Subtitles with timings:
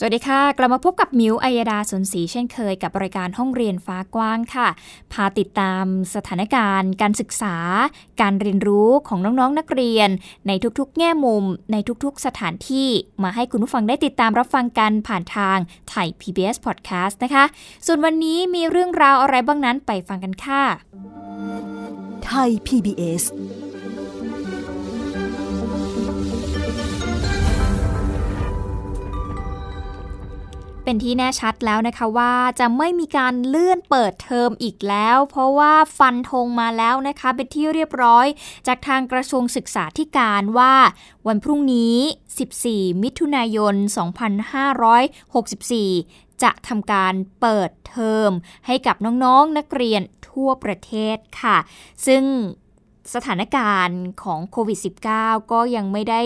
[0.00, 4.68] สวัสดีค่ะ กลับมาพบกับมิวอัยดาสนศรีเช่นเคยกับรายการห้องเรียนฟ้ากว้างค่ะ
[5.12, 7.56] พาติดตามสถานการณ์ การศึกษา
[8.20, 10.08] การเรียนรู้ของน้องๆนนักเรียน
[10.46, 12.88] ในทุกๆ แง่มุม ในทุกๆ สถานที่
[13.22, 15.58] มาให้คุณผู้ฟังได้ติดตามรับฟังกันผ่านทาง
[15.90, 17.44] ไทย PBS Podcast นะคะ
[17.86, 20.62] ส่วนวันนี้มีเรื่องราวอะไรบ้างนั้นไปฟังกันค่ะ
[22.24, 23.22] ไทย PBS
[30.90, 38.26] เป็นที่แน่ชัดแล้วนะคะว่าจะไม่มีการเลื่อนเปิดเทอมอีกแล้ว เพราะว่าฟันธงมาแล้วนะคะเป็นที่เรียบร้อย
[38.66, 40.74] จากทางกระทรวงศึกษาธิการว่า
[41.26, 41.96] วันพรุ่งนี้
[42.48, 43.74] 14 มิถุนายน
[45.08, 48.30] 2564 จะทำการเปิดเทอม
[48.66, 51.56] ให้กับน้องๆนนักเรียนทั่วประเทศค่ะ
[52.06, 52.22] ซึ่ง
[53.14, 54.78] สถานการณ์ของโควิด
[55.14, 56.22] -19 ก็ยังไม่ได้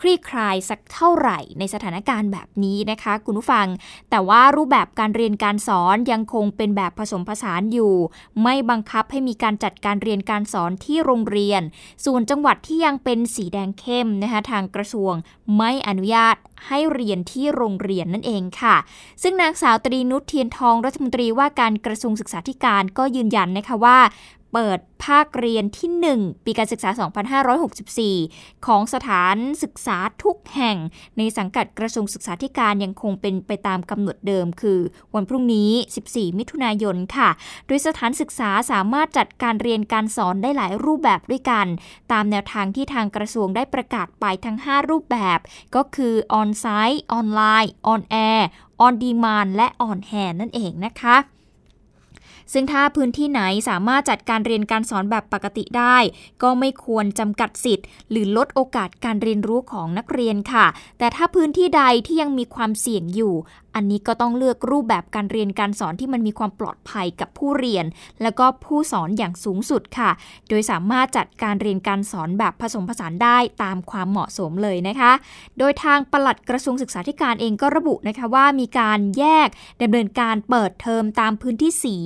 [0.00, 3.66] คลี่คลายสักเท่าไหร่ในสถานการณ์แบบนี้นะคะ คุณผู้ฟัง
[4.10, 7.94] แต่ว่ารูปแบบการเรียนการสอนยังคงเป็นแบบผสมผสานอยู่
[8.42, 11.62] ไม่บังคับให้มีการจัดการเรียนการสอนที่โรงเรียน
[12.04, 15.14] ส่วนจังหวัดที่ยังเป็นสีแดงเข้มนะคะทางกระทรวง
[15.56, 16.36] ไม่อนุญาต
[16.68, 18.76] ให้เรียนที่โรงเรียนนั่นเองค่ะ
[19.22, 23.98] ซึ่งนางสาวตรีนุชเทียนทองรัฐมนตรีว่าการกระทรวงศึกษาธิการก็ยืนยันนะคะว่า
[24.52, 26.90] เปิดภาคเรียนที่ 1 ปีการศึกษา
[27.98, 30.76] 2564 ของสถานศึกษาทุกแห่ง
[31.16, 34.80] ในสังกัดกระทรวงศึกษาธิการยังคงเป็นไปตามกำหนดเดิม คือ
[35.14, 35.70] วันพรุ่งนี้
[36.06, 37.30] 14 มิถุนายนค่ะ
[37.66, 41.66] โดยสถานศึกษาสามารถจัดการเรียนการสอนได้หลายรูปแบบด้วยกัน
[42.12, 45.38] ตามแนวทางที่ทางกระทรวงได้ประกาศไปทั้ง 5 รูปแบบ
[45.74, 51.16] ก็คือ on-site ออนไลน์ on-air on-demand และ on-hand นั่นเองนะคะ
[52.52, 55.96] ซึ่งถ้าพื้นที่ไหนสามารถจัดการเรียนการสอนแบบปกติได้
[56.42, 60.66] ก็ไม่ควรจำกัดสิทธิ์ หรือลดโอกาสการเรียนรู้ของนักเรียนค่ะ
[60.98, 63.34] แต่ถ้าพื้นที่ใดที่ยังมีความเสี่ยงอยู่
[63.74, 67.84] อันนี้ก็ต้องเลือกรูปแบบการเรียนการสอนที่มันมีความปลอดภัยกับผู้เรียน
[68.22, 70.10] และก็ผู้สอนอย่างสูงสุดค่ะ
[70.48, 75.12] โดยสามารถจัดการเรียนการสอนแบบผสมผสานได้ตามความเหมาะสมเลยนะคะ
[75.58, 79.48] โดยทางปลัดกระทรวงศึกษาธิการเองก็ระบุนะคะว่ามีการแยก
[79.82, 81.96] ดำเนินการเปิดเทอมตามพื้นที่สี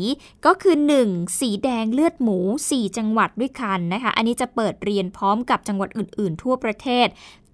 [0.47, 0.77] ก็คือ
[1.09, 1.41] 1.
[1.41, 2.39] สีแดงเลือดหมู
[2.71, 7.09] 4 จังหวัดด้วยกันนะคะ อันนี้จะเปิดเรียนพร้อมกับจังหวัดอื่น ๆ ทั่วประเทศ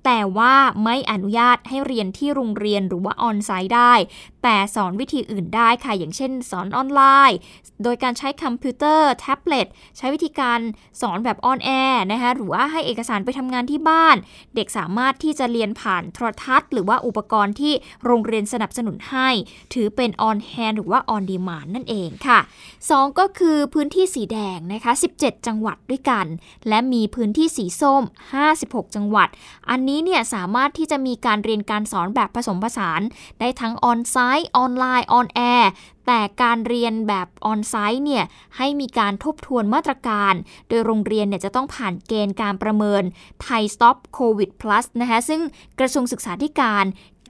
[0.05, 3.95] แต่ว่าไม่อนุญาตให้เรียนที่โรงเรียนหรือว่า on-site ได้
[4.43, 7.01] แต่สอนวิธีอื่นได้ค่ะ อย่างเช่น สอนออนไล
[7.31, 7.39] น์
[7.83, 9.67] โดยการใช้คอมพิวเตอร์ แท็บเล็ต
[9.99, 10.59] ใช้วิธีการ
[11.01, 14.17] สอนแบบ on-air นะคะหรือว่าให้เอกสารไปทำงานที่บ้าน
[14.55, 17.73] เด็กสามารถที่จะเรียนผ่านโทรทัศน์ หรือว่าอุปกรณ์ที่
[18.05, 19.29] โรงเรียนสนับสนุนให้
[19.75, 22.39] ถือเป็น on-hand หรือว่า on-demand นั่นเองค่ะ
[22.81, 26.27] 2 ก็คือพื้นที่สีแดงนะคะ17 จังหวัดด้วยกัน
[26.69, 28.03] และมีพื้นที่สีส้ม
[28.49, 29.29] 56 จังหวัด
[29.71, 33.01] อันนี้เนี่ยสามารถที่จะมีการเรียนการสอนแบบผสมผสาน
[33.41, 35.71] ได้ทั้ง on-site ออนไลน์ on-air
[36.07, 38.25] แต่การเรียนแบบ on-site เนี่ย
[38.57, 40.35] ให้มีการทบทวนมาตรการ
[40.69, 43.03] โดยโรงเรียนเนี่ยจะต้องผ่านเกณฑ์การประเมิน
[43.43, 45.41] Thai Stop COVID Plus นะคะซึ่ง
[45.79, 46.85] กระทรวงศึกษาธิการ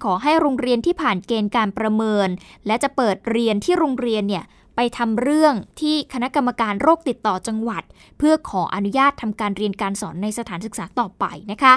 [0.04, 2.28] ขอให้โรงเรียนที่ผ่านเกณฑ์การประเมิน
[2.66, 4.44] และจะเปิดเรียนที่โรงเรียนเนี่ย
[4.82, 7.82] ไปทำเรื่องที่คณะกรรมการโรคติดต่อจังหวัด
[8.18, 11.74] เพื่อขออนุญาตทำการเรียนการสอนในสถานศึกษาต่อไปนะคะ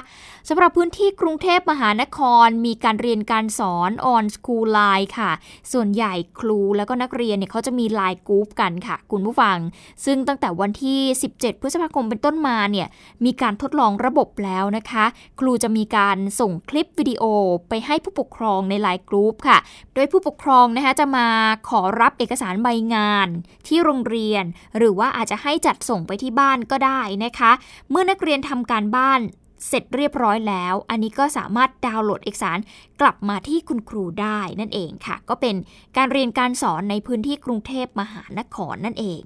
[0.49, 5.31] สำหรับพื้นที่กรุงเทพมหานครมีการเรียนการสอน on school line ค่ะ
[5.71, 9.57] ส่วนใหญ่ครูแล้วก็นักเรียนเนี่ยเขาจะมี LINE group กันค่ะ คุณผู้ฟัง
[10.05, 10.99] ซึ่งตั้งแต่วันที่
[11.33, 12.87] 17 พฤษภาคมเป็นต้นมาเนี่ย
[13.25, 15.05] มีการทดลองระบบแล้วนะคะ
[15.39, 17.23] ครูจะมีการส่งคลิปวิดีโอ
[17.69, 19.57] ไปให้ผู้ปกครองในไลน์กรุ๊ปค่ะ
[19.93, 21.27] โดยผู้ปกครองนะคะจะมา
[21.69, 23.27] ขอรับเอกสารใบงาน
[23.67, 24.43] ที่โรงเรียน
[24.77, 27.51] หรือว่าอาจจะให้จัดส่งไปที่บ้านก็ได้นะคะ
[27.89, 29.21] เมื่อนักเรียนทำการบ้าน
[29.67, 32.57] เสร็จเรียบร้อยแล้ว อันนี้ก็สามารถดาวน์โหลดเอกสาร
[33.01, 35.55] กลับมาที่คุณครูได้นั่นเองค่ะ ก็เป็น
[35.97, 39.21] การเรียนการสอนในพื้นที่กรุงเทพมหานครนั่นเอง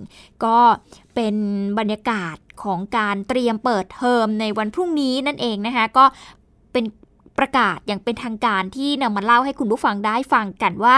[0.45, 0.59] ก็
[1.15, 1.35] เป็น
[1.79, 6.05] บรรยากาศของการเตรียมเปิดเทอมในวันพรุ่งนี้นั่นเองนะคะ ก็
[6.71, 6.85] เป็น
[7.39, 10.95] ประกาศอย่างเป็นทางการที่นำมาเล่าให้คุณผู้ฟังได้ฟังกันว่า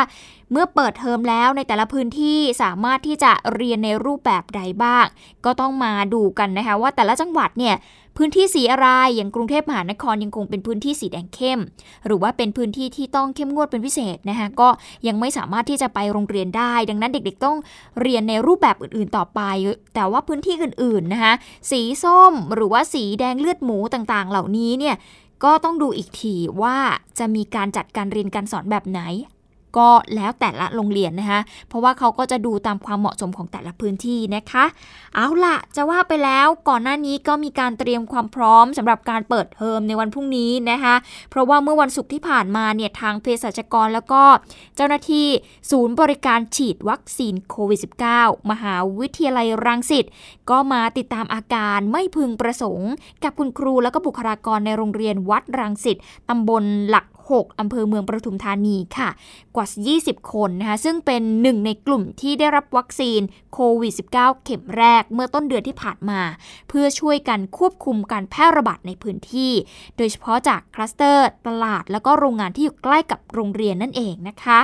[0.51, 5.05] เมื่อเปิดเทอมแล้วในแต่ละพื้นที่สามารถที่จะเรียนในรูปแบบใดบ้าง
[5.45, 7.75] ก็ต้องมาดูกันนะคะว่าแต่ละจังหวัดเนี่ย
[8.17, 11.59] พื้นที่สีอะไรอย่างกรุงเทพมหานครยังคงเป็นพื้นที่สีแดงเข้ม
[12.05, 14.69] หรือว่าเป็นพื้นที่ที่ต้องเข้มงวดเป็นพิเศษนะคะก็
[15.07, 17.57] ยังไม่สามารถที่จะไปโรงเรียนได้ ดังนั้นเด็กๆต้อง
[18.01, 19.41] เรียนในรูปแบบอื่นๆต่อไป
[19.95, 21.33] แต่ว่าพื้นที่อื่นๆนะคะ
[21.71, 24.95] สีส้มหรือว่าสีแดงเลือดหมูต่างๆ เหล่านี้เนี่ย
[25.43, 26.77] ก็ต้องดูอีกทีว่า
[27.19, 29.01] จะมีการจัดการเรียนการสอนแบบไหน
[29.77, 34.65] ก็แล้วแต่ละโรงเรียนนะคะเพราะว่าเขาก็จะดูตามความเหมาะสมของแต่ละพื้นที่นะคะ
[35.15, 40.95] เอาล่ะจะว่าไปแล้วก่อนหน้านี้ก็มีการเตรียมความพร้อมสำหรับการเปิดเทอมในวันพรุ่งนี้นะคะ
[41.29, 44.23] เพราะว่าเมื่อวันศุกร์ที่ผ่านมาเนี่ยทางเภสัชกรแล้วก็
[44.75, 45.27] เจ้าหน้าที่
[45.71, 47.79] ศูนย์บริการฉีดวัคซีนโควิด
[48.15, 50.05] -19 มหาวิทยาลัยรังสิต
[50.49, 52.91] ก็มาติดตามอาการไม่พึงประสงค์
[53.23, 55.97] กับคุณครูแล้วก็บุคลากรในโรงเรียนวัดรังสิต
[56.29, 57.05] ตำบลหลัก
[57.35, 59.09] 6 อำเภอเมืองปทุมธานีค่ะ
[59.55, 59.67] กว่า
[59.99, 63.21] 20 คนนะคะ ซึ่งเป็นหนึ่งในกลุ่มที่ได้รับวัคซีน
[63.53, 66.21] โควิด -19 เข็มแรกเมื่อต้นเดือนที่ผ่านมา
[66.69, 69.53] เพื่อช่วยกันควบคุมการแพร่ระบาดในพื้นที่
[69.97, 74.59] โดยเฉพาะจากคลัสเตอร์ ตลาด แล้วก็โรงงานที่อยู่ใกล้กับโรงเรียนนั่นเองนะคะ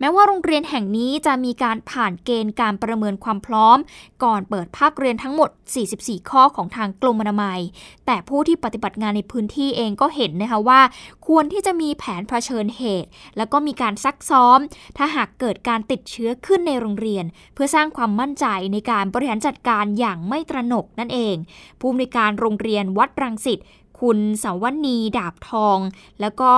[0.00, 3.78] แม้ว่าโรงเรียนแห่งนี้จะมีการผ่านเกณฑ์การประเมินความพร้อม
[4.24, 5.50] ก่อนเปิดภาคเรียนทั้งหมด
[5.90, 7.60] 44 ข้อของทางกรมอนามัย
[8.06, 10.80] แต่ผู้ที่ปฏิบัติงานในพื้นที่เองก็เห็นนะคะว่า
[11.26, 14.58] ควรที่จะมีแผนเผชิญเหตุ แล้วก็มีการซักซ้อม
[14.96, 17.24] ถ้าหากเกิดการติดเชื้อขึ้นในโรงเรียน
[17.54, 21.36] เพื่อสร้างความมั่นใจในการบริหารจัดการอย่างไม่ตระหนกนั่นเอง
[21.80, 23.58] ผู้อำนวยการโรงเรียนวัดรังสิต
[24.00, 25.78] คุณสาวนีดาบทอง
[26.20, 26.52] แล้วก็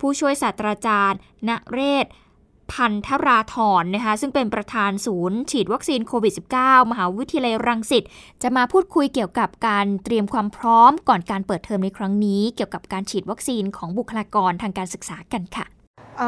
[0.00, 1.18] ผู้ช่วยศาสตราจารย์
[1.48, 2.06] ณเรศ
[2.72, 8.04] พันธราธรนะคะซึ่งเป็นประธานศูนย์ ฉีดวัคซีนโควิด -19 มหาวิทยาลัยรังสิต
[8.42, 15.66] จะมาพูดคุยเกี่ยวกับการเตรียมความพร้อมก่อนการเปิดเทอมในครั้งนี้ เกี่ยวกับการฉีดวัคซีนของบุคลากรทางการศึกษากันค่ะ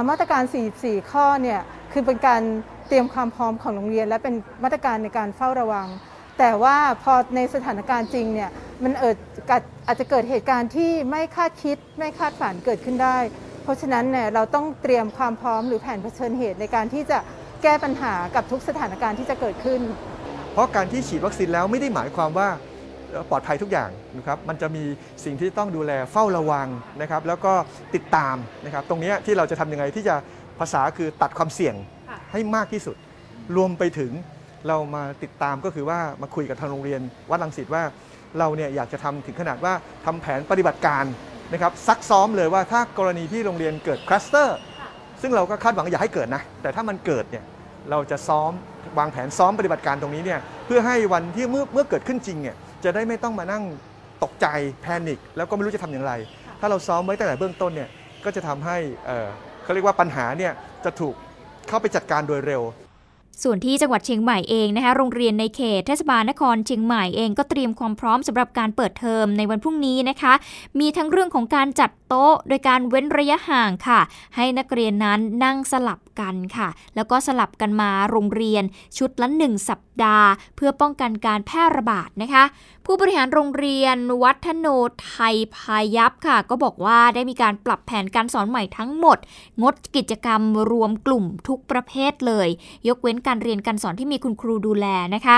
[0.08, 0.42] มาตรการ
[0.78, 1.60] 44 ข้อเนี่ย
[1.92, 2.42] คือเป็นการ
[2.88, 5.86] เตรียมความพร้อมของโรงเรียน และเป็นมาตรการในการเฝ้าระวัง
[6.38, 8.50] แต่ว่าพอในสถานการณ์จริงเนี่ย
[8.82, 9.04] มันเอ
[9.86, 13.18] อาจจะเกิดเหตุการณ์ที่ไม่คาดคิดไม่คาดฝันเกิดขึ้นได้
[13.68, 17.18] ราะฉะนั้นเนี่ยเราต้องเตรียมความพร้อมหรือแผนเผชิญเหตุในการที่จะ
[17.62, 19.80] แก้ปัญหากับทุกสถานการณ์ที่จะเกิดขึ้น
[20.52, 22.48] เพราะการที่ฉีดวัคซีนแล้วไม่ได้หมายความว่า
[23.30, 24.84] ปลอดภัยทุกอย่างนะครับมันจะมี
[25.24, 26.68] สิ่งที่ต้องดูแลเฝ้าระวัง
[27.00, 27.52] นะครับ แล้วก็
[27.94, 30.14] ติดตามนะครับ ตรงนี้ที่เราจะทำยังไงที่จะ
[30.60, 31.74] ภาษาคือตัดความเสี่ยง
[32.32, 32.96] ให้มากที่สุด
[33.56, 34.12] รวมไปถึง
[34.68, 37.00] เรามาติดตามก็คือว่ามาคุยกับทางโรงเรียน
[37.30, 37.82] วัดลังสิตว่า
[38.38, 39.72] เราเนี่ยอยากจะทำถึงขนาดว่า
[40.04, 41.04] ทำแผนปฏิบัติการ
[41.52, 44.58] นะครับซักซ้อมเลยว่าถ้ากรณีที่โรงเรียนเกิดคลัสเตอร์
[45.20, 47.44] ซึ่งเราก็คาดหวังอย่าให้เกิดนะ แต่ถ้ามันเกิดเนี่ย
[47.90, 48.50] เราจะซ้อม
[48.98, 53.62] วางแผนซ้อมปฏิบัติการตรงนี้เนี่ยเพื่อให้วันที่เมื่อเมื่อเกิดขึ้นจริงเนี่ยจะได้ไม่ต้องมานั่ง
[54.24, 54.46] ตกใจ
[54.82, 56.12] แพนิคแล้วก็ไม่รู้จะทำอย่างไร
[56.60, 57.88] ถ้าเราซ้อมไว้ตั้งแต่เบื้องต้นเนี่ย
[58.24, 58.76] ก็จะทำให้
[59.62, 60.52] เขาเรียกว่าปัญหาเนี่ย
[60.84, 61.14] จะถูก
[61.68, 62.62] เข้าไปจัดการโดยเร็ว
[63.42, 70.32] ส่วนที่จังหวัดเชียงใหม่เองนะคะโรงเรียนในเขตเทศบาลนครเชียงใหม่เองก็เตรียมความพร้อมสำหรับการเปิดเทอมในวันพรุ่งนี้นะคะ
[70.80, 74.00] มีทั้งเรื่องของการจัดโต๊ะ โดยการเว้นระยะห่างค่ะ
[74.36, 78.64] ให้นักเรียนนั้นนั่งสลับกันค่ะ แล้วก็สลับกันมาโรงเรียน
[78.98, 82.44] ชุดละหนึ่งสัปดาห์ เพื่อป้องกันการแพร่ระบาดนะคะ
[82.90, 84.66] ผู้บริหารโรงเรียนวัฒโน
[85.04, 89.18] ไทยพายัพค่ะ ก็บอกว่าได้มีการปรับแผนการสอนใหม่ทั้งหมด
[89.62, 92.48] งดกิจกรรมรวมกลุ่มทุกประเภทเลย
[92.88, 95.36] ยกเว้นการเรียนการสอนที่มีคุณครูดูแลนะคะ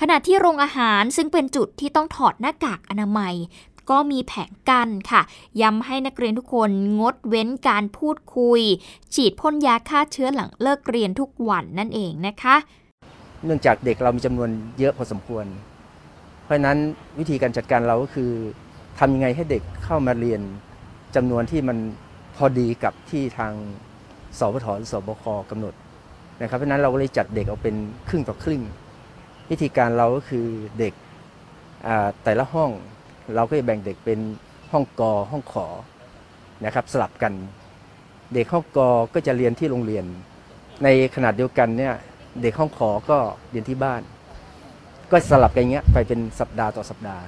[0.00, 3.34] ขณะที่โรงอาหารซึ่งเป็นจุดที่ต้องถอดหน้ากากอนามัย
[3.90, 5.22] ก็มีแผงกั้นค่ะ
[5.60, 6.70] ย้ำให้นักเรียนทุกคน
[7.00, 8.60] งดเว้นการพูดคุย
[9.14, 12.56] ฉีดพ่นยาฆ่าเชื้อหลังเลิกเรียนทุกวันนั่นเองนะคะ
[13.44, 15.46] เนื่องจากเด็กเรามีจำนวนเยอะพอสมควร
[16.50, 16.78] ราะนั้น
[17.18, 18.30] วิธีการจัดการเราก็คือ
[18.98, 20.40] ทำยังไงให้เด็กเข้ามาเรียน
[21.16, 21.78] จำนวนที่มัน
[22.36, 23.52] พอดีกับที่ทาง
[24.38, 25.74] สพทสบคกำหนด
[26.40, 27.76] นะครับเพราะนั้นเราก็เลยจัดเด็กเอาเป็น
[28.08, 28.60] ครึ่งต่อครึ่ง
[29.50, 30.46] วิธีการเราก็คือ
[30.78, 30.92] เด็ก
[32.24, 32.70] แต่ละห้อง
[33.34, 34.18] เราก็จะแบ่งเด็กเป็น
[34.72, 35.66] ห้องกอห้องขอ
[36.64, 37.32] นะครับสลับกัน
[38.34, 40.04] เด็กห้องกอก็จะเรียนที่โรงเรียน
[40.84, 41.94] ในขนาดเดียวกันเนี่ย
[42.42, 43.18] เด็กห้องขอก็
[43.50, 44.00] เรียนที่บ้าน
[45.10, 47.22] ก็สลับกันเงี้ยไปเป็นสัปดาห์ต่อสัปดาห์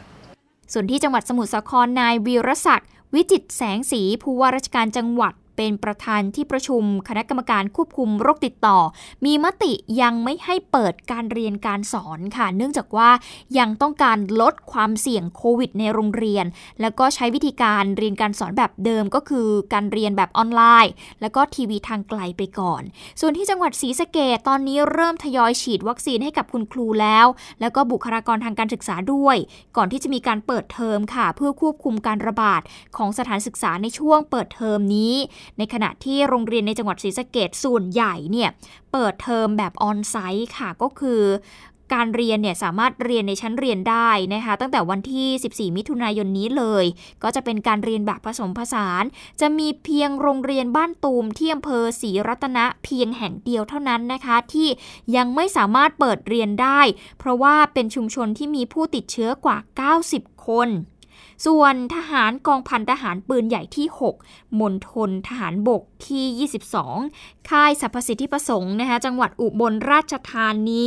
[0.72, 8.78] ส่วนที่จังหวัดสมุทรสาครนายวีรศักดิ์วิจิตแสงสีผู้ว่าราชการจังหวัด เป็นประธานที่ประชุมคณะกรรมการควบคุมโรคติดต่อ
[9.24, 13.10] มีมติยังไม่ให้เปิดการเรียนการสอนค่ะ เนื่องจากว่า
[13.58, 16.44] ยังต้องการลดความเสี่ยงโควิดในโรงเรียน
[16.80, 22.82] แล้วก็ใช้วิธีการเรียนการสอนแบบเดิมก็คือการเรียนแบบออนไลน์ แล้วก็ทีวีทางไกลไปก่อน
[23.20, 27.26] ส่วนที่จังหวัดศรีสะเกดตอนนี้เริ่มทยอยฉีดวัคซีนให้กับคุณครูแล้ว
[27.60, 29.36] แล้วก็บุคลากรทางการศึกษาด้วย
[29.76, 32.62] ก่อนที่จะมีการเปิดเทอมค่ะ เพื่อควบคุมการระบาด
[32.96, 35.14] ของสถานศึกษาในช่วงเปิดเทอมนี้
[35.58, 38.50] ในขณะที่โรงเรียนในจังหวัดศรีสะเกดส่วนใหญ่เนี่ย
[38.92, 41.22] เปิดเทอมแบบออนไซต์ค่ะก็คือ
[41.98, 46.84] การเรียนเนี่ยสามารถเรียนในชั้นเรียนได้นะคะตั้งแต่วันที่ 14 มิถุนายนนี้เลย
[47.22, 49.04] ก็จะเป็นการเรียนแบบผสมผสาน
[49.40, 54.68] จะมีเพียงโรงเรียนบ้านตูมที่อำเภอศรีรัตนะเพียงแห่งเดียวเท่านั้นนะคะ ที่
[55.16, 56.80] ยังไม่สามารถเปิดเรียนได้
[57.18, 59.58] เพราะว่าเป็นชุมชนที่มีผู้ติดเชื้อกว่า
[60.00, 60.68] 90 คน
[61.44, 63.86] ส่วนทหารกองพันทหารปืนใหญ่ที่
[64.22, 66.48] 6มณฑลทหารบกที่
[67.02, 70.86] 22 ค่ายสรรพสิทธิประสงค์นะคะจังหวัดอุบลราชธานี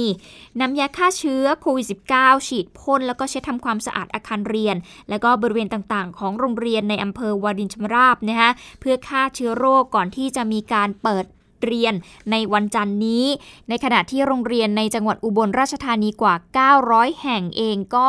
[0.59, 4.75] นำยาฆ่าเชื้อโควิด -19 ฉีดพ่นแล้วก็เช็ดทำความสะอาดอาคารเรียน
[5.09, 11.25] และก็บริเวณต่างๆ ของโรงเรียนในอำเภอวารินชมราบนะคะเพื่อฆ่าเชื้อโรคก่อนที่จะมีการเปิด
[11.67, 11.93] เรียน
[12.31, 13.25] ในวันจันนี้
[13.69, 16.35] ในขณะที่โรงเรียนในจังหวัดอุบลราชธานีกว่า
[16.79, 18.07] 900 แห่งเองก็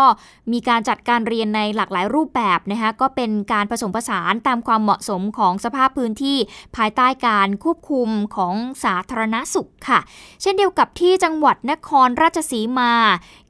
[0.52, 6.38] มีการจัดการเรียนในหลากหลายรูปแบบนะคะก็เป็นการผสมผสานตามความเหมาะสมของสภาพพื้นที่
[6.76, 10.00] ภายใต้การควบคุมของสาธารณสุขค่ะ
[10.42, 12.92] เช่นเดียวกับที่จังหวัดนครราชสีมา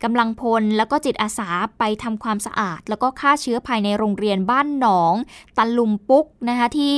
[0.04, 1.48] กำลังพลแล้วก็จิตอาสา
[1.78, 5.14] ไปทำความสะอาด แล้วก็ฆ่าเชื้อภายในโรงเรียนบ้านหนอง
[5.56, 6.96] ตันลุมปุกนะคะที่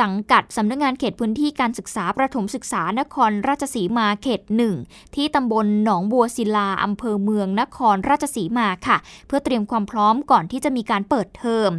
[0.00, 4.76] สังกัดสำนักงงานเขตพื้นที่การศึกษาประถมศึกษานครราชสีมาเขตหนึ่ง
[5.14, 8.96] ที่ตำบลหนองบัวศิลาอำเภอเมืองนครราชสีมาค่ะ
[9.26, 11.70] เพื่อเตรียมความพร้อมก่อนที่จะมีการเปิดเทอม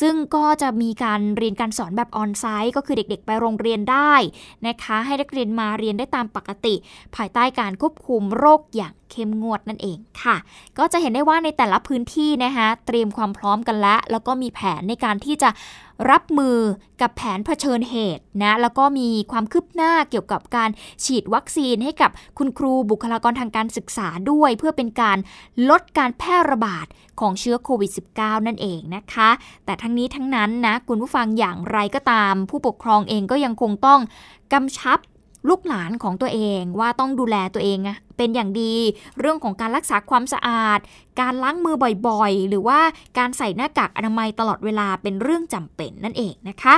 [0.00, 4.14] ซึ่งก็จะมีการเรียนการสอนแบบออนไซต์ก็คือเด็กๆ ไปโรงเรียนได้
[4.66, 6.74] นะคะ ให้นักเรียนมาเรียนได้ตามปกติ
[7.16, 10.36] ภายใต้การควบคุมโรคอย่าง เข้มงวดนั่นเองค่ะ
[10.78, 15.50] ก็จะเห็นได้ว่าในแต่ละพื้นที่นะคะเตรียมความพร้อมกันแล้ว แล้วก็มีแผนในการที่จะ
[16.10, 16.58] รับมือ
[17.00, 20.70] กับแผนเผชิญเหตุนะแล้วก็มีความคืบหน้าเกี่ยวกับการ
[21.04, 25.18] ฉีดวัคซีนให้กับคุณครูบุคลากรทางการศึกษาด้วย เพื่อเป็นการ
[25.70, 26.86] ลดการแพร่ระบาด
[27.20, 29.30] ของเชื้อโควิด -19 นั่นเองนะคะ
[29.64, 34.00] แต่ทั้งนี้ทั้งนั้นนะคุณผู้ฟังอย่างไรก็ตาม ผู้ปกครองเองก็ยังคงต้อง
[34.52, 34.98] กำชับ
[35.48, 37.78] ลูกหลานของตัวเองว่าต้องดูแลตัวเอง
[38.16, 38.74] เป็นอย่างดี
[39.18, 40.78] เรื่องของการรักษาความสะอาด
[41.20, 41.76] การล้างมือ
[42.08, 42.80] บ่อยๆ หรือว่า
[43.18, 46.74] การใส่หน้ากากอนามัยตลอดเวลาเป็นเรื่องจำเป็นนั่นเองนะคะ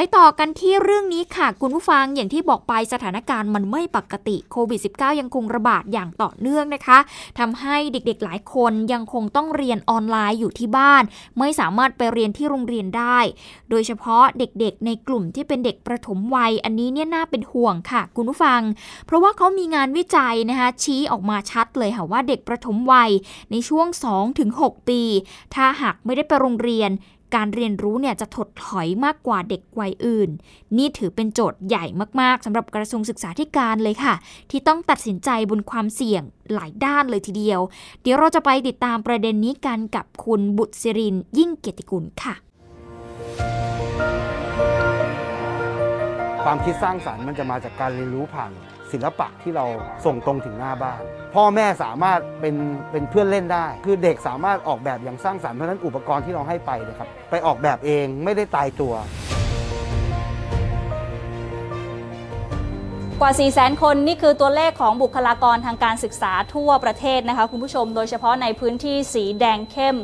[0.00, 6.98] ไปต่อกันที่เรื่องนี้ค่ะ คุณผู้ฟังอย่างที่บอกไปสถานการณ์มันไม่ปกติโควิด -19 ยังคงระบาดอย่างต่อเนื่องนะคะ
[7.38, 11.02] ทำให้เด็กๆหลายคนยังคงต้องเรียนออนไลน์อยู่ที่บ้าน
[11.38, 13.18] ไม่สามารถไปเรียนที่โรงเรียนได้
[13.70, 18.60] โดยเฉพาะเด็กๆ ในกลุ่มที่เป็นเด็กประถมวัย อันนี้เนี่ยน่าเป็นห่วงค่ะ คุณผู้ฟัง
[19.06, 23.10] เพราะว่าเขามีงานวิจัยนะคะชี้ออกมาชัดเลยค่ะว่าเด็กประถมวัย
[23.50, 23.86] ในช่วง
[24.38, 25.02] 2-6 ปี
[25.54, 26.92] ถ้าหากไม่ได้ไปโรงเรียน
[27.34, 30.30] การเรียนรู้เนี่ยจะถดถอยมากกว่าเด็กวัยอื่น
[30.76, 31.84] นี่ถือเป็นโจทย์ใหญ่
[32.20, 34.14] มากๆสำหรับกระทรวงศึกษาธิการเลยค่ะ
[34.50, 36.22] ที่ต้องตัดสินใจบนความเสี่ยง
[36.54, 37.60] หลายด้านเลยทีเดียว
[38.02, 42.34] เดี๋ยวเราจะไปติดตามประเด็นนี้กันกับคุณบุตรศิรินยิ่งเกียรติกุลค่ะ
[46.44, 48.52] ความคิดสร้างสารรค์มันจะมาจากการเรียนรู้ผ่าน
[48.92, 49.64] ศิลปะที่เรา
[50.04, 51.02] ส่งตรงถึงหน้าบ้าน
[51.34, 52.54] พ่อแม่สามารถเป็น
[52.90, 58.94] เป็นเพื่อนเล่นได้ คือเด็กสามารถออกแบบอย่างสร้างสรรค์เพราะนั้นอุปกรณ์ที่เราให้ไปนะครับไปออกแบบเองไม่ได้ตายตัว
[63.20, 69.96] กว่า 4 0 0 0 0 0คนนี่คือตัวเลขของบุคลากรทางการศึกษาทั่วประเทศนะคะคุณผู้ชม โดยเฉพาะในพื้นที่สีแดงเข้ม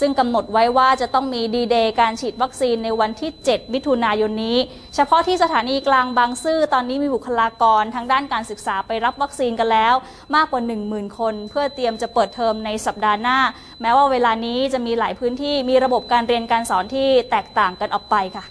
[0.00, 4.58] ซึ่งกำหนดไว้ว่าจะต้องมีดีเดย์การฉีดวัคซีนในวันที่ 7 มิถุนายนนี้
[4.94, 9.94] เฉพาะที่สถานีกลางบางซื่อตอนนี้มีบุคลากรทางด้านการศึกษาไปรับวัคซีนกันแล้ว
[10.34, 13.38] มากกว่า 10,000 คน เพื่อเตรียมจะเปิดเทอมในสัปดาห์หน้า
[13.80, 18.44] แม้ว่าเวลานี้จะมีหลายพื้นที่มีระบบการเรียนการสอนที่แตกต่างกันออกไปค่ะ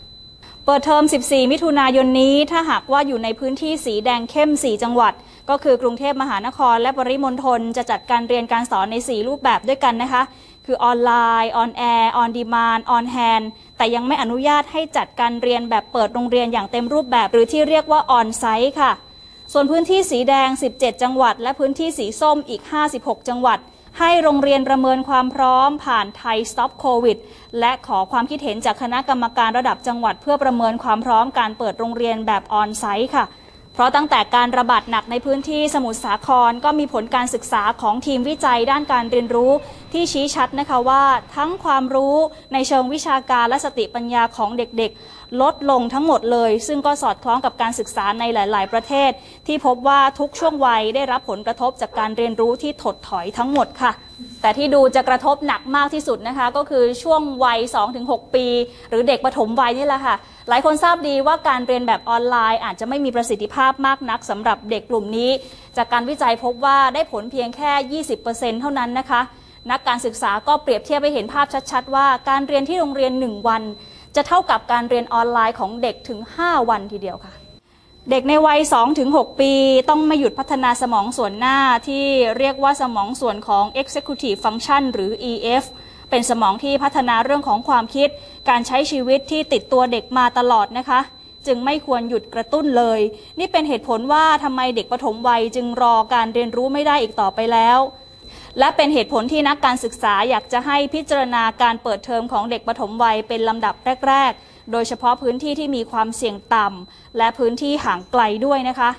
[0.66, 5.14] เปิดเทอม 14 มิถุนายนนี้ ถ้าหากว่าอยู่ในพื้นที่สีแดงเข้ม 4 จังหวัด
[5.50, 10.22] ก็คือกรุงเทพมหานครและปริมณฑลจะจัดการเรียนการสอนใน 4 รูปแบบด้วยกันนะคะ
[10.70, 13.42] คือออนไลน์ on-air on-demand on-hand
[13.78, 18.92] แต่ยังไม่อนุญาตให้จัดการเรียนแบบเปิดโรงเรียนอย่างเต็มรูปแบบ หรือที่เรียกว่า on-site ค่ะ
[19.54, 22.62] ส่วนพื้นที่สีแดง 17 จังหวัด และพื้นที่สีส้มอีก
[22.96, 23.60] 56 จังหวัด
[24.00, 27.18] ให้โรงเรียนประเมินความพร้อมผ่านไทย Stop COVID
[27.60, 33.26] และขอความคิดเห็นจากคณะกรรมการระดับจังหวัด เพื่อประเมินความพร้อมการเปิดโรงเรียนแบบออนไซต์ค่ะ
[33.78, 39.52] เพราะตั้งแต่การระบาดหนักในพื้นที่สมุทรสาครก็มีผลการศึกษาของทีมวิจัยด้านการเรียนรู้
[39.94, 41.04] ที่ชี้ชัดนะคะว่า
[41.36, 42.16] ทั้งความรู้
[42.54, 49.12] ในเชิงวิชาการและสติปัญญาของเด็กๆ ลดลงทั้งหมดเลย ซึ่งก็สอดคล้องกับการศึกษาในหลาย ๆ ประเทศ
[49.48, 53.92] ที่พบว่าทุกช่วงวัยได้รับผลกระทบจากการเรียนรู้ที่ถดถอยทั้งหมดค่ะ
[54.42, 57.60] แต่ที่ดูจะกระทบหนักมากที่สุดนะคะ ก็คือช่วงวัย
[57.98, 58.46] 2-6 ปี
[58.90, 60.16] หรือเด็กปฐมวัยนี่แหละค่ะ
[60.50, 65.30] หลายคนทราบดีว่าการเรียนแบบออนไลน์ อาจจะไม่มีประสิทธิภาพมากนักสำหรับเด็กกลุ่มนี้
[65.78, 69.22] จากการวิจัยพบว่าได้ผลเพียงแค่ 20%เท่านั้นนะคะ
[69.72, 73.64] นักการศึกษาก็เปรียบเทียบไปเห็นภาพชัดๆ ว่าการเรียนที่โรงเรียน 1 วัน
[74.16, 77.34] จะเท่ากับการเรียนออนไลน์ของเด็กถึง 5 วันทีเดียวค่ะ
[78.12, 78.60] เด็กในวัย
[79.00, 79.52] 2-6 ปี
[79.90, 82.04] ต้องไม่หยุดพัฒนาสมองส่วนหน้าที่
[82.38, 85.64] เรียกว่าสมองส่วนของ executive function หรือ EF
[86.10, 88.10] เป็นสมองที่พัฒนาเรื่องของความคิด
[88.50, 91.00] การใช้ชีวิตที่ติดตัวเด็กมาตลอดนะคะ
[91.48, 93.00] จึงไม่ควรหยุดกระตุ้นเลย
[93.40, 97.80] นี่เป็นเหตุผลว่าทำไมเด็กปฐมวัยจึงรอการเรียนรู้ไม่ได้อีกต่อไปแล้ว
[98.60, 103.76] และเป็นเหตุผลที่นักการศึกษาอยากจะให้พิจารณาการเปิดเทอมของเด็กปฐมวัยเป็นลำดับ
[104.08, 108.90] แรก ๆ โดยเฉพาะพื้นที่ที่มีความเสี่ยงต่ำและพื้นที่ห่างไกลด้วยนะคะ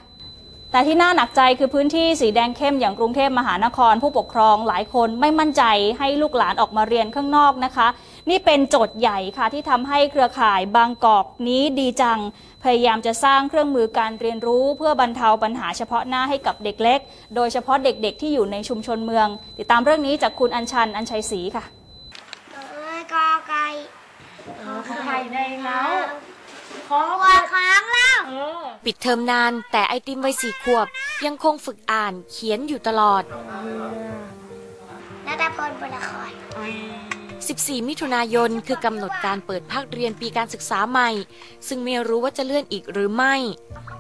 [0.73, 5.63] แต่ที่น่าหนักใจคือพื้นที่สีแดงเข้มอย่างกรุงเทพมหานคร ผู้ปกครองหลายคนไม่มั่นใจ
[5.99, 7.89] ให้ลูกหลานออกมาเรียนข้างนอกนะคะ
[8.31, 12.19] นี่เป็นโจทย์ใหญ่ค่ะที่ทำให้เครือข่ายบางกอกนี้ดีจัง
[12.65, 17.01] พยายามจะสร้างเครื่องมือการเรียนรู้ เพื่อบรรเทาปัญหาเฉพาะหน้าให้กับเด็กเล็ก
[17.37, 21.65] โดยเฉพาะเด็กๆ ที่อยู่ในชุมชนเมือง ติดตามเรื่องนี้จากคุณอัญชันอัญชัยศรีค่ะ
[22.53, 23.67] เอ้ยกอไก่
[25.07, 25.81] ไข่ในเล้า
[26.89, 27.98] ขอวดค้างแล้ว
[28.85, 30.87] ปิดเทอมนาน แต่ไอติมวัยสี่ขวบ
[31.25, 33.23] ยังคงฝึกอ่านเขียนอยู่ตลอด
[35.27, 36.31] นาตาพลบุญละคร
[37.45, 41.11] 14 มิถุนายนคือกำหนดการเปิดภาคเรียนปีการศึกษาใหม่
[41.69, 43.35] ซึ่งไม่รู้ว่าจะเลื่อนอีกหรือไม่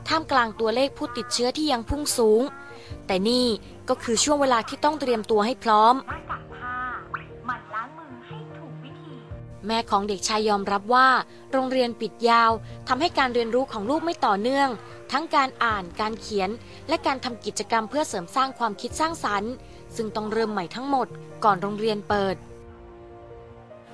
[0.08, 2.42] ท่ามกลางตัวเลขผู้ติดเชื้อที่ยังพุ่งสูง
[3.06, 3.46] แต่นี่
[3.88, 5.94] ก็คือช่วงเวลาที่ต้องเตรียมตัวให้พร้อม
[9.66, 11.08] แม่ของเด็กชายยอมรับว่า
[11.52, 12.50] โรงเรียนปิดยาว
[12.88, 14.68] ทำให้การเรียนรู้ของลูกไม่ต่อเนื่อง
[15.12, 16.50] ทั้งการอ่านการเขียน
[16.88, 19.52] และการทำกิจกรรมเพื่อเสริมสร้างความคิดสร้างสรรค์
[19.96, 21.06] ซึ่งต้องเริ่มใหม่ทั้งหมด
[21.44, 22.36] ก่อนโรงเรียนเปิด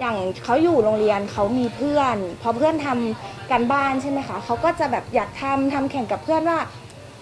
[0.00, 6.58] อย่างเขาอยู่โรงเรียนเขามีเพื่อน พอเพื่อนทำกันบ้านใช่ไหมคะเขาก็จะแบบอยากทำทำแข่งกับเพื่อนว่า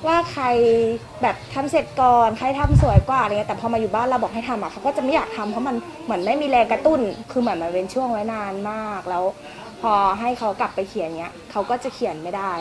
[0.06, 0.44] ว่าใคร
[1.22, 9.24] แบบทำเสร็จก่อนใครทำสวยกว่าอะไรเงี้ยแต่พอมาอยู่บ้านเราบอกให้ทำอะเขาก็จะไม่อยากทำเพราะมันเหมือนไม่มีแรงกระตุ้น คือเหมือนมันเป็นช่วงไว้นานมากแล้ว
[9.82, 12.52] พอให้เขากลับไปเขียนเนี้ยเขาก็จะเขียนไม่ได้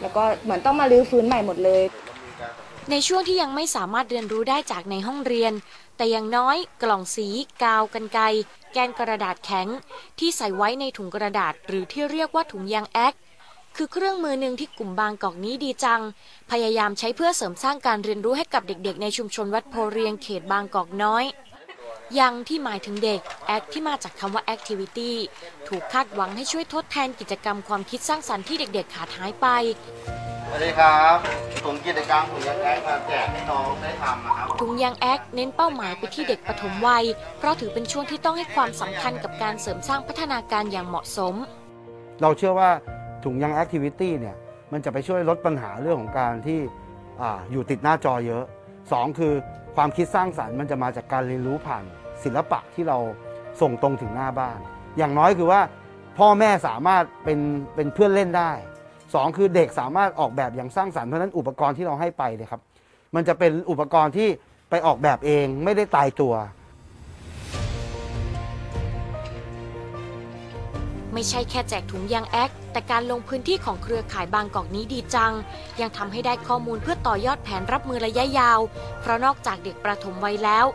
[0.00, 1.82] แล้วก็เหมือนต้องมาลื้อฟื้นใหม่หมดเลย
[2.90, 5.52] ในช่วงที่ยังไม่สามารถเรียนรู้ได้จากในห้องเรียน
[5.96, 7.28] แต่อย่างน้อยกล่องสี
[7.62, 8.24] กาวกันไกร
[8.72, 9.68] แกนกระดาษแข็ง
[10.18, 13.14] ที่ใส่ไว้ในถุงกระดาษหรือที่เรียกว่าถุงยางแอค
[13.76, 16.00] คือเครื่องมือหนึ่งที่กลุ่มบางกอกนี้ดีจัง
[16.50, 21.24] พยายามใช้เพื่อเสริมสร้างการเรียนรู้ให้กับเด็กๆ ในชุมชนวัดโพเรียงเขตบางกอกน้อย
[22.18, 23.20] ยังที่หมายถึงเด็ก
[23.54, 25.12] act ที่มาจากคำว่า activity
[25.68, 29.46] ถูกคาดหวังให้ช่วยทดแทนกิจกรรมความคิดสร้างสรรค์ที่เด็กๆขาดหายไป
[30.44, 31.16] สวัสดีครับ
[31.64, 37.04] ผมกิจกรรมผมยังแอคมาแจกให้น้องได้ทำนะครับถุงยางแอคเน้นเป้าหมายไปที่เด็กปฐมวัย
[37.38, 41.34] เพราะถือเป็นช่วงที่ต้องให้ความสำคัญกับการเสริมสร้างพัฒนาการอย่างเหมาะสม
[42.22, 42.70] เราเชื่อว่า
[43.28, 44.36] ถุงยังแอคทิวิตี้เนี่ย
[44.72, 46.60] มันจะไปช่วยลดปัญหาเรื่องของการที่
[47.20, 48.44] ออยู่ติดหน้าจอเยอะ
[48.82, 49.32] 2 คือ
[49.76, 51.84] ความคิดสร้างสรรค์มันจะมาจากการเรียนรู้ผ่าน
[52.24, 52.98] ศิลปะที่เรา
[53.60, 54.58] ส่งตรงถึงหน้าบ้าน
[54.98, 55.60] อย่างน้อยคือว่า
[56.18, 57.38] พ่อแม่สามารถเป็น
[57.74, 58.50] เป็นเพื่อนเล่นได้
[58.94, 62.62] 2 คือเด็กสามารถออกแบบอย่างสร้างสรรค์เพราะฉะนั้นอุปกรณ์ที่เราให้ไปเนี่ยครับ
[63.14, 64.28] มันจะเป็นอุปกรณ์ที่
[64.70, 66.34] ไปออกแบบเองไม่ได้ตายตัว
[71.18, 75.32] ไม่ใช่แค่แจกถุงยางแอคแต่การลงพื้นที่ของเครือข่ายบางกอกนี้ดีจัง
[75.80, 78.60] ยังทำให้ได้ข้อมูลเพื่อต่อยอดแผนรับมือระยะยาว
[79.00, 80.66] เพราะนอกจากเด็กประถมวัยแล้ว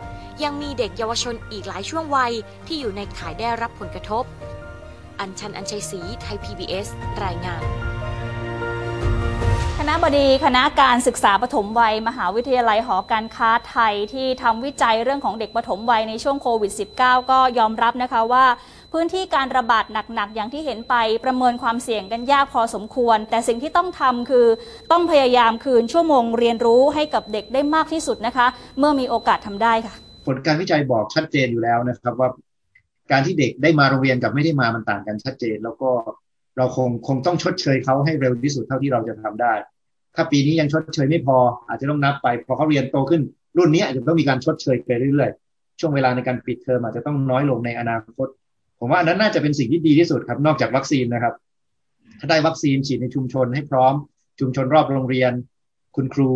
[0.42, 2.32] ยังมีเด็กเยาวชนอีกหลายช่วงวัย
[2.66, 4.24] ที่อยู่ในข่ายได้รับผลกระทบ
[5.20, 6.86] อัญชันอัญชัยศรีไทย PBS
[7.24, 7.62] รายงาน
[9.78, 18.44] คณะบดีคณะการศึกษาปฐมวัย มหาวิทยาลัยหอการค้าไทยที่ทำวิจัยเรื่องของเด็กปฐมวัยในช่วงโควิด -19 ก็ยอมรับนะคะว่า
[18.94, 24.46] พื้นที่การระบาดหนักๆ อย่างที่เห็นไปประเมินความเสี่ยงกันยากพอสมควร แต่สิ่งที่ต้องทำคือ
[24.92, 28.46] ต้องพยายามคืนชั่วโมงเรียนรู้ให้กับเด็กได้มากที่สุดนะคะ
[28.78, 29.94] เมื่อมีโอกาสทำได้ค่ะ
[30.26, 32.28] ผลการวิจัยบอกชัดเจนอยู่แล้วนะครับว่า
[33.10, 35.90] การที่เด็กได้มาโรงเรียนกับไม่ได้มามันต่างกันชัดเจน แล้วก็
[36.56, 39.52] เราคงคงต้องชดเชยเขาให้เร็วที่สุดเท่าที่เราจะทำได้
[40.14, 43.22] ถ้าปีนี้ยังชดเชยไม่พอ อาจจะต้องนับไปพอเขาเรียนโตขึ้น
[43.58, 48.28] รุ่นนี้อาจจะต้องมีการชดเชยไปเรื่อยๆช่วงเวลาในการปิดเทอมอาจจะต้องน้อยลงในอนาคต
[48.84, 51.34] ผมว่าอันนั้นน่าจะเป็นสิ่งที่ดีที่สุดครับ นอกจากวัคซีนนะครับ
[52.20, 53.94] ถ้าได้วัคซีนฉีดในชุมชนให้พร้อม
[54.40, 55.32] ชุมชนรอบโรงเรียน
[55.96, 56.30] คุณครู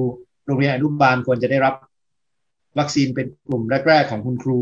[0.46, 1.74] โรงเรียนอนุบาลควรจะได้รับ
[2.78, 4.58] วัคซีนเป็นกลุ่มแรกๆของคุณครู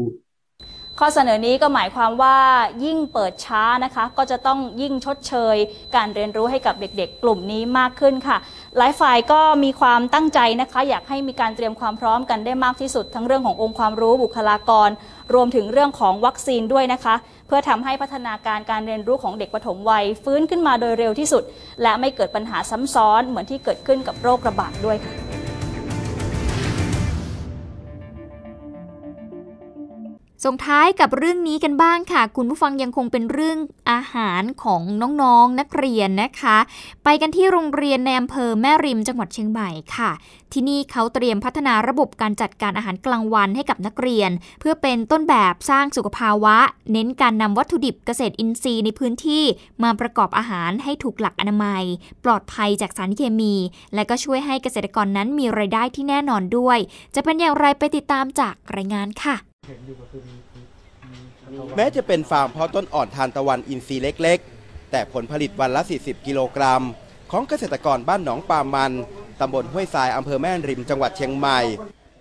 [1.00, 2.38] ข้อเสนอนี้ก็หมายความว่า
[2.84, 5.56] ยิ่งเปิดช้านะคะ ก็จะต้องยิ่งชดเชย
[5.96, 8.36] การเรียนรู้ให้กับเด็กๆ กลุ่มนี้มากขึ้นค่ะ
[8.76, 14.88] หลายฝ่ายก็มีความตั้งใจนะคะ อยากให้มีการเตรียมความพร้อมกันได้มากที่สุด ทั้งเรื่องขององค์ความรู้บุคลากร
[15.34, 17.14] รวมถึงเรื่องของวัคซีนด้วยนะคะ
[17.46, 21.42] เพื่อทำให้พัฒนาการการเรียนรู้ของเด็กปฐมวัย ฟื้นขึ้นมาโดยเร็วที่สุด
[21.82, 25.25] และไม่เกิดปัญหาซ้ำซ้อนเหมือนที่เกิดขึ้นกับโรคระบาดด้วยค่ะ
[30.46, 33.58] ส่งท้ายกับเรื่องนี้กันบ้างค่ะ คุณผู้ฟังยังคงเป็นเรื่อง
[33.90, 34.82] อาหารของ
[35.22, 36.58] น้องๆนนักเรียนนะคะ
[37.04, 40.10] ไปกันที่โรงเรียนในอำเภอแม่ริมจังหวัดเชียงใหม่ค่ะ
[40.52, 44.30] ที่นี่เขาเตรียมพัฒนาระบบการจัดการอาหารกลางวันให้กับนักเรียน
[44.60, 46.56] เพื่อเป็นต้นแบบสร้างสุขภาวะ
[46.92, 49.44] เน้นการนำวัตถุดิบเกษตรอินทรีย์ในพื้นที่
[49.82, 51.84] มาประกอบอาหารให้ถูกหลักอนามัย
[52.24, 53.54] ปลอดภัยจากสารเคมี
[53.94, 56.78] และก็ช่วยให้เกษตรกรนั้นมีรายได้ที่แน่นอนด้วย
[57.14, 59.36] จะเป็นอย่างไรไปติดตามจากรายงานค่ะ
[61.76, 66.82] แม้จะเป็นฟาร์มเพาะต้นอ่อนทานตะวันอินทรีย์เล็ก ๆ แต่ผลผลิตวันละ 40 กิโลกรัม
[67.30, 68.92] ของเกษตรกรบ้านหนองปามัน
[69.40, 71.58] ตำบลห้วยทรายอำเภอแม่ริมจังหวัดเชียงใหม่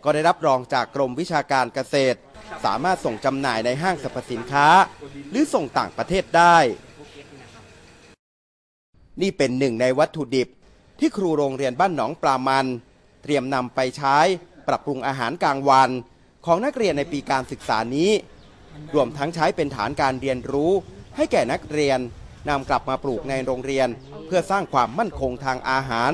[0.03, 2.17] ก็ได้รับรองจากกรมวิชาการเกษตร
[2.65, 4.67] สามารถส่งจำหน่ายในห้างสรรพสินค้า
[5.31, 6.57] หรือส่งต่างประเทศได้
[9.21, 10.47] นี่เป็นหนึ่งในวัตถุดิบ
[10.99, 12.65] ที่ครูโรงเรียนบ้านหนองปลามัน
[13.23, 14.17] เตรียมนำไปใช้
[14.67, 15.89] ปรับปรุงอาหารกลางวัน
[16.45, 18.11] ของนักเรียนในปีการศึกษานี้
[18.95, 20.71] รวมทั้งใช้เป็นฐานการเรียนรู้
[21.15, 21.99] ให้แก่นักเรียน
[22.49, 23.87] นำกลับมาปลูกในโรงเรียน
[24.25, 26.11] เพื่อสร้างความมั่นคงทางอาหาร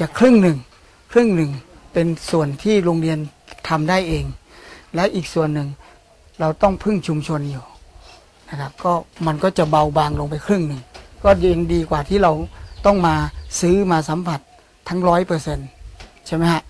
[0.00, 0.58] จะครึ่งหนึ่ง
[1.12, 1.50] ครึ่งหนึ่ง
[1.92, 3.18] เป็นส่วนที่โรงเรียน
[3.68, 4.24] ทำได้เอง
[4.94, 5.68] และอีกส่วนหนึ่ง
[6.40, 7.64] เราต้องพึ่งชุมชนอยู่
[8.50, 8.92] นะครับก็
[9.26, 10.82] มันก็จะเบาบางลงไปครึ่งหนึ่ง
[11.24, 12.32] ก็ยังดีกว่าที่เรา
[12.86, 13.14] ต้องมา
[13.60, 14.40] ซื้อมาสัมผัส
[14.88, 15.68] ทั้งร้อยเปอร์เซ็นต์
[16.26, 16.62] ใช่ไหมฮะ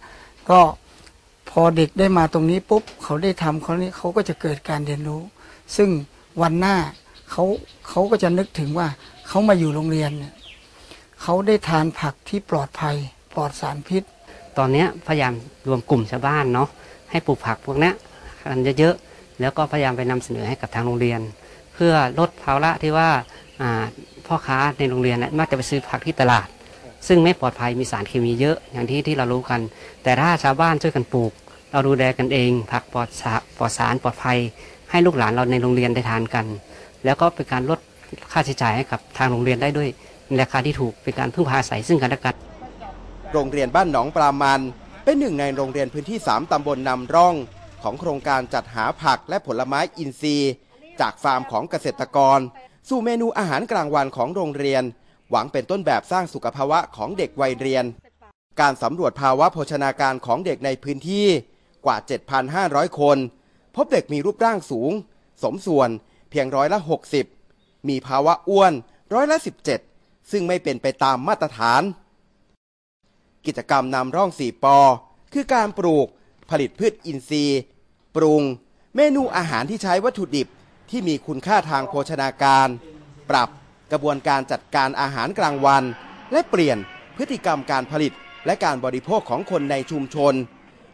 [0.51, 0.61] ก็
[1.55, 5.23] พอเด็กได้มาตรงนี้ปุ๊บเขาได้ทำเขานี้เขาก็จะเกิดการเรียนรู้
[5.77, 5.89] ซึ่ง
[6.43, 6.77] วันหน้า
[7.31, 7.45] เขา
[7.89, 8.89] เขาก็จะนึกถึงว่า
[9.29, 10.35] เขามาอยู่โรงเรียนเนี่ย
[11.23, 12.97] เขาได้ทานผักที่ปลอดภัย
[13.35, 14.03] ปลอดสารพิษ
[14.59, 15.33] ตอนนี้พยายาม
[15.69, 16.69] รวมกลุ่มชาวบ้านเนาะ
[17.11, 17.93] ให้ปลูกผักพวกนี้
[18.43, 21.21] กันเยอะๆแล้วก็พยายามไปนำเสนอให้กับทางโรงเรียน
[21.75, 23.09] เพื่อลดภาระที่ว่า
[24.27, 26.49] พ่อค้าในโรงเรียนมักจะไปซื้อผักที่ตลาด
[27.09, 29.61] ซึ่งไม่ปลอดภัยมีสารเคมีเยอะอย่างที่ที่เรารู้กัน
[30.03, 31.33] แต่ถ้าชาวบ้านช่วยกันปลูก
[31.73, 34.39] เราดูแลกันเอง ผักปลอดสารปลอดสารปลอดภัย
[34.91, 36.47] ให้ลูกหลานเราในโรงเรียนได้ทานกัน
[37.05, 37.79] แล้วก็เป็นการลด
[38.33, 39.89] ค่าใช้จ่ายให้กับทางโรงเรียนได้ด้วย
[40.41, 42.35] ราคาที่ถูกเป็นการพึ่งพาอาศัยซึ่งกันและกัน
[43.33, 44.61] โรงเรียนบ้านหนองปรามัน
[45.05, 47.35] เป็นหนึ่งในโรงเรียนพื้นที่ 3 ตำบลนำร่อง
[47.83, 50.53] ของโครงการจัดหาผักและผลไม้อินทรีย์
[51.01, 52.39] จากฟาร์มของเกษตรกร
[52.89, 54.83] สู่เมนูอาหารกลางวันของโรงเรียน
[55.31, 57.85] หวังเป็นต้นแบบสร้างสุขภาวะของเด็กวัยเรียน
[58.61, 61.27] การสำรวจภาวะโภชนาการของเด็กในพื้นที่
[61.85, 61.97] กว่า
[62.49, 63.19] 7,500 คน
[63.75, 64.93] พบเด็กมีรูปร่างสูง
[65.43, 65.91] สมส่วน
[66.31, 66.79] เพียงร้อยละ
[67.33, 68.73] 60 มีภาวะอ้วน
[69.15, 69.39] ร้อยละ
[69.85, 71.83] 17 ซึ่งไม่เป็นไปตามมาตรฐาน
[73.47, 74.79] กิจกรรมนำร่องสี่ปอ
[75.33, 76.07] คือการปลูก
[76.51, 77.61] ผลิตพืชอินทรีย์
[78.17, 78.43] ปรุง
[78.97, 80.49] เมนูอาหารที่ใช้วัตถุดิบ
[80.91, 82.69] ที่มีคุณค่าทางโภชนาการ
[83.31, 83.49] ปรับ
[83.93, 85.85] กระบวนการจัดการอาหารกลางวัน
[86.33, 86.79] และเปลี่ยน
[87.17, 88.13] พฤติกรรมการผลิต
[88.47, 90.35] และการบริโภคของคนในชุมชน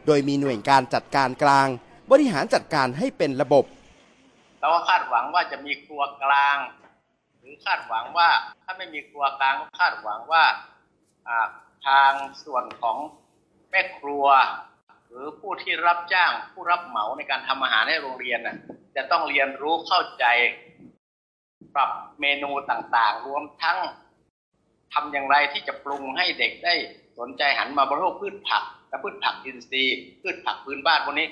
[0.09, 1.68] โดยมีหน่วยการจัดการกลาง
[2.11, 3.64] บริหารจัดการให้เป็นระบบ
[4.61, 6.57] เราก็คาดหวังว่าจะมีครัวกลาง
[7.38, 8.29] หรือคาดหวังว่า
[8.64, 10.44] ถ้าไม่มีครัวกลางก็คาดหวังว่า
[11.87, 12.12] ทาง
[12.44, 12.97] ส่วนของ
[13.71, 14.27] แม่ครัว
[15.09, 18.57] หรือผู้ที่รับจ้างผู้รับเหมาในการทำอาหารให้โรงเรียนน่ะ
[18.97, 20.25] จะต้องเรียนรู้เข้าใจ
[21.75, 21.90] ปรับ
[22.21, 23.79] เมนูต่างๆ รวมทั้ง
[24.92, 26.75] ทำอย่างไรที่จะปรุงให้เด็กได้
[27.18, 31.29] สนใจหันมาบริโภคพืชผัก และพืชผักอินทรีย์พืชผักพื้นบ้านพวกนี้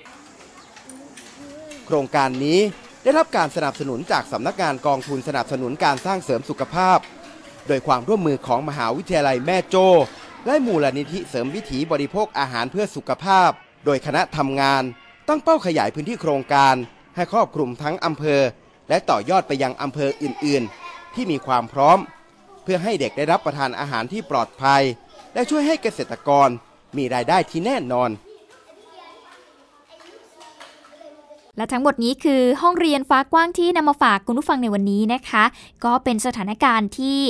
[1.87, 2.61] โครงการนี้
[3.03, 6.99] ได้รับการสนับสนุนจากสำนักงานกองทุนสนับสนุนการสร้างเสริมสุขภาพ
[7.69, 9.89] โดยความร่วมมือของมหาวิทยาลัยแม่โจ้
[10.47, 13.51] และมูลนิธิเสริมวิถีบริโภคอาหารเพื่อสุขภาพ
[13.85, 14.83] โดยคณะทำงาน
[15.29, 16.75] ตั้งเป้าขยายพื้นที่โครงการ
[17.17, 18.41] ให้ครอบคลุมทั้งอำเภอ
[18.89, 21.99] และต่อยอดไปยังอำเภออื่น ๆ ที่มีความพร้อม
[22.63, 24.83] เพื่อให้เด็กได้รับประทานอาหารที่ปลอดภัย
[25.35, 26.49] และช่วยให้เกษตรกร
[26.99, 28.11] มีรายได้ที่แน่นอน
[31.57, 35.45] และทั้งหมดนี้คือห้องเรียนฟ้ากว้างที่นำมาฝากคุณผู้ฟังในวันนี้นะคะ
[35.85, 37.21] ก็เป็นสถานการณ์ที่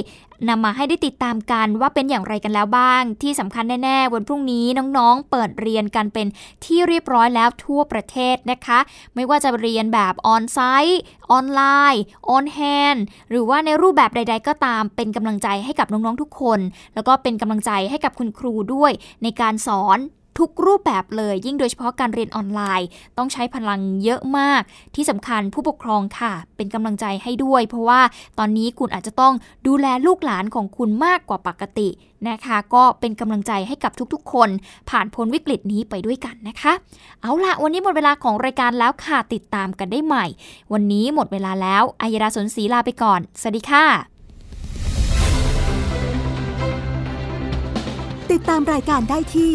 [0.48, 6.26] นำมาให้ได้ติดตามกันว่าเป็นอย่างไรกันแล้วบ้าง ที่สำคัญแน่ๆ วันพรุ่งนี้น้องๆ เปิดเรียนกันเป็น
[6.64, 8.78] ที่เรียบร้อยแล้วทั่วประเทศนะคะ
[9.14, 11.00] ไม่ว่าจะเรียนแบบ on-site
[11.32, 11.62] ออนไล
[11.92, 12.96] น์ on-hand
[13.30, 16.60] หรือว่าในรูปแบบใด ๆ ก็ตามเป็นกำลังใจให้กับน้องๆทุกคน
[16.94, 19.98] แล้วก็เป็นกำลังใจให้กับคุณครูด้วยในการสอน
[20.38, 24.62] ทุกรูปแบบเลย ยิ่งโดยเฉพาะการเรียนออนไลน์ ต้องใช้พลังเยอะมาก
[24.94, 28.00] ที่สำคัญผู้ปกครองค่ะ เป็นกำลังใจให้ด้วย เพราะว่า
[28.38, 29.34] ตอนนี้คุณอาจจะต้อง
[29.66, 31.88] ดูแลลูกหลานของคุณมากกว่าปกติ
[32.28, 34.48] นะคะ ก็เป็นกำลังใจให้กับทุกๆ คน
[34.90, 36.72] ผ่านพ้นวิกฤตนี้ไปด้วยกันนะคะ
[37.22, 40.26] เอาละวันนี้หมดเวลาของรายการแล้วค่ะติดตามกันได้ใหม่
[40.72, 43.84] วันนี้หมดเวลาแล้วอายดาสนศรีลาไปก่อนสวัสดีค่ะ
[48.32, 49.54] ติดตามรายการได้ที่